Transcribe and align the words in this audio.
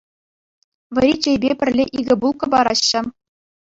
Вӗри 0.93 1.11
чейпе 1.23 1.51
пӗрле 1.61 1.85
икӗ 1.99 2.15
булка 2.25 2.47
параҫҫӗ. 2.55 3.01